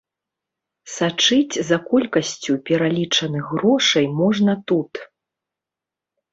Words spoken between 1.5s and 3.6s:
за колькасцю пералічаных